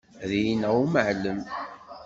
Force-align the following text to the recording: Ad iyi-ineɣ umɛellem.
Ad 0.23 0.31
iyi-ineɣ 0.37 0.73
umɛellem. 0.83 1.41